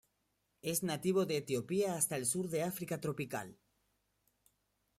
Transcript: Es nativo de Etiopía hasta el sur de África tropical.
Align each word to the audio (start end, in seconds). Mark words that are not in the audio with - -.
Es 0.63 0.81
nativo 0.81 1.27
de 1.27 1.37
Etiopía 1.37 1.93
hasta 1.95 2.15
el 2.15 2.25
sur 2.25 2.49
de 2.49 2.63
África 2.63 2.99
tropical. 2.99 3.59